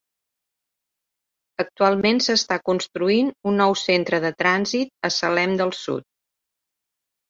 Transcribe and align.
Actualment 1.65 2.23
s'està 2.29 2.59
construint 2.71 3.31
un 3.53 3.63
nou 3.65 3.79
Centre 3.85 4.23
de 4.27 4.35
Trànsit 4.43 4.97
a 5.13 5.17
Salem 5.21 5.59
del 5.65 5.79
Sud. 5.87 6.13